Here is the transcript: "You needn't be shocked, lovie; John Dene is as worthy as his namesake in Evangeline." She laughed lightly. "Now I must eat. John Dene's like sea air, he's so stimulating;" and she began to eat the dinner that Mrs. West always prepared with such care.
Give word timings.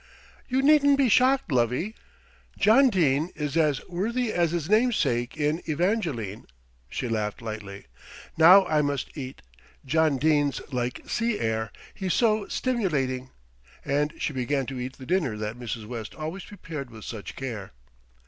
"You 0.49 0.63
needn't 0.63 0.97
be 0.97 1.09
shocked, 1.09 1.51
lovie; 1.51 1.93
John 2.57 2.89
Dene 2.89 3.29
is 3.35 3.55
as 3.55 3.87
worthy 3.87 4.33
as 4.33 4.49
his 4.49 4.67
namesake 4.67 5.37
in 5.37 5.61
Evangeline." 5.67 6.47
She 6.89 7.07
laughed 7.07 7.39
lightly. 7.39 7.85
"Now 8.35 8.65
I 8.65 8.81
must 8.81 9.15
eat. 9.15 9.43
John 9.85 10.17
Dene's 10.17 10.59
like 10.73 11.07
sea 11.07 11.37
air, 11.39 11.71
he's 11.93 12.15
so 12.15 12.47
stimulating;" 12.47 13.29
and 13.85 14.11
she 14.17 14.33
began 14.33 14.65
to 14.65 14.79
eat 14.79 14.93
the 14.97 15.05
dinner 15.05 15.37
that 15.37 15.55
Mrs. 15.59 15.85
West 15.85 16.15
always 16.15 16.45
prepared 16.45 16.89
with 16.89 17.05
such 17.05 17.35
care. 17.35 17.71